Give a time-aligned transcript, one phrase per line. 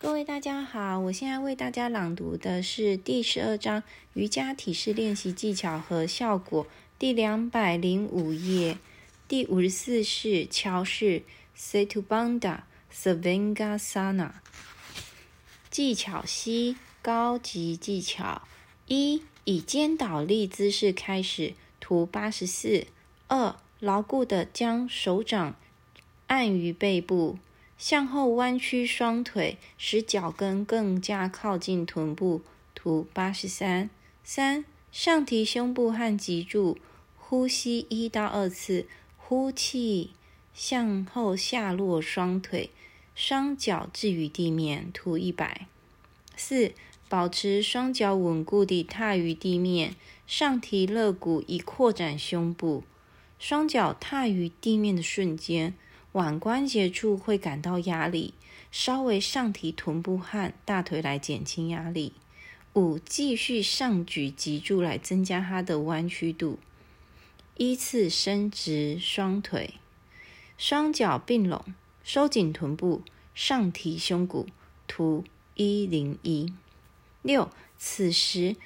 [0.00, 3.82] 各位大家好，我现在为大家朗读的是第十二章
[4.14, 6.68] 瑜伽体式练习技巧和效果，
[7.00, 8.78] 第两百零五页，
[9.26, 11.24] 第五十四式桥式
[11.58, 12.60] （Setubanda
[12.94, 14.30] Savasana。
[15.68, 18.42] 技巧 C 高级技巧
[18.86, 22.86] 一，以肩倒立姿势开始，图八十四。
[23.26, 25.56] 二，牢固的将手掌
[26.28, 27.36] 按于背部。
[27.78, 32.42] 向后弯曲双腿，使脚跟更加靠近臀部。
[32.74, 33.88] 图八十三。
[34.24, 36.76] 三、上提胸部和脊柱，
[37.16, 40.10] 呼吸一到二次，呼气，
[40.52, 42.70] 向后下落双腿，
[43.14, 44.90] 双脚置于地面。
[44.92, 45.66] 图一百。
[46.36, 46.72] 四、
[47.08, 49.94] 保持双脚稳固地踏于地面，
[50.26, 52.82] 上提肋骨以扩展胸部。
[53.38, 55.74] 双脚踏于地面的瞬间。
[56.18, 58.34] 腕关节处会感到压力，
[58.72, 62.12] 稍微上提臀部和大腿来减轻压力。
[62.74, 66.58] 五，继续上举脊柱来增加它的弯曲度。
[67.56, 69.74] 依次伸直双腿，
[70.56, 71.64] 双脚并拢，
[72.02, 74.48] 收紧臀部，上提胸骨。
[74.88, 75.22] 图
[75.54, 76.52] 一零一
[77.22, 77.48] 六。
[77.76, 78.56] 此时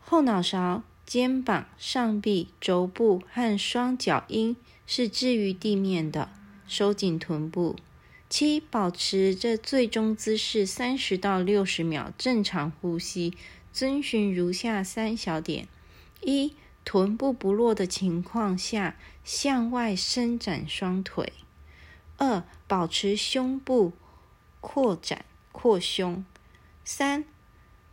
[0.00, 6.30] 后脑勺、肩膀、上臂、肘部和双脚应是置于地面的。
[6.68, 7.74] 收紧臀部。
[8.28, 13.34] 七，保持这最终姿势三十到六十秒，正常呼吸。
[13.72, 15.68] 遵循如下三小点：
[16.20, 21.32] 一，臀部不落的情况下，向外伸展双腿；
[22.16, 23.92] 二，保持胸部
[24.60, 26.24] 扩展扩胸；
[26.84, 27.24] 三，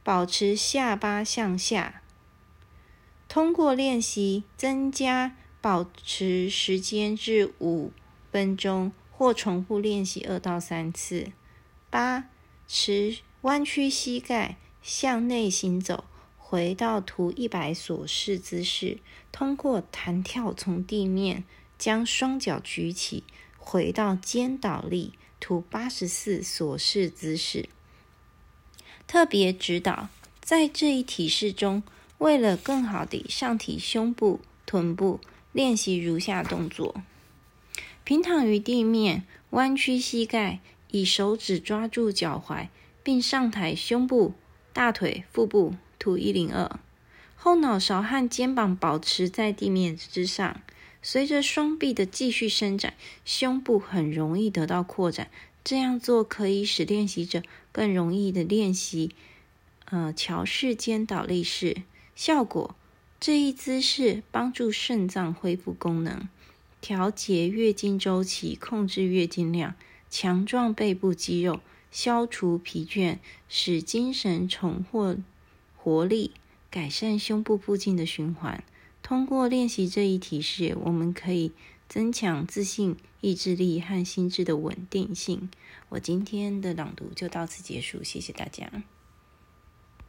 [0.04, 2.02] 保持下巴向下。
[3.28, 7.92] 通过练习，增加保持时间至五。
[8.36, 11.32] 分钟或重复练习二到三次。
[11.90, 12.26] 八，
[12.68, 16.04] 持弯曲膝盖向内行走，
[16.38, 18.98] 回到图一百所示姿势。
[19.32, 21.46] 通过弹跳从地面
[21.78, 23.24] 将双脚举起，
[23.58, 25.14] 回到肩倒立。
[25.40, 27.70] 图八十四所示姿势。
[29.08, 30.10] 特别指导，
[30.42, 31.82] 在这一体式中，
[32.18, 35.22] 为了更好地上提胸部、臀部，
[35.54, 37.02] 练习如下动作。
[38.06, 40.62] 平躺于地面，弯曲膝盖，
[40.92, 42.70] 以手指抓住脚踝，
[43.04, 44.34] 并上抬胸部、
[44.72, 45.76] 大腿、腹部。
[45.98, 46.80] 图一零二，
[47.36, 50.62] 后脑勺和肩膀保持在地面之上。
[51.02, 52.94] 随着双臂的继续伸展，
[53.24, 55.32] 胸部很容易得到扩展。
[55.64, 57.42] 这样做可以使练习者
[57.72, 59.16] 更容易的练习，
[59.86, 61.78] 呃，桥式肩倒立式。
[62.16, 62.76] 效果：
[63.20, 66.30] 这一姿势帮助肾脏恢复功能。
[66.88, 69.74] 调节月经周期，控制月经量，
[70.08, 71.60] 强壮背部肌肉，
[71.90, 73.18] 消除疲倦，
[73.50, 75.18] 使精神重获
[75.76, 76.30] 活力，
[76.70, 78.64] 改善胸部附近的循环。
[79.02, 81.54] 通过练习这一体式，我们可以
[81.90, 85.50] 增强自信、意志力和心智的稳定性。
[85.90, 88.84] 我今天的朗读就到此结束，谢谢大家。